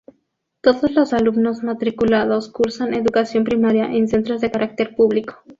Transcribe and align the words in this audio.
Todos 0.61 0.89
los 0.93 1.13
alumnos 1.13 1.61
matriculados 1.61 2.49
cursan 2.49 2.95
Educación 2.95 3.43
Primaria 3.43 3.85
en 3.93 4.07
centros 4.07 4.41
de 4.41 4.49
carácter 4.49 4.95
público. 4.95 5.43